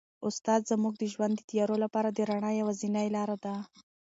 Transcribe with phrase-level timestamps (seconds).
[0.27, 3.55] استاد زموږ د ژوند د تیارو لپاره د رڼا یوازینۍ لاره ده.